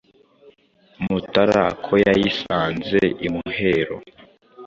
Mutara 1.03 1.65
ko 1.83 1.91
yayisanze 2.05 3.01
imuhero! 3.27 3.95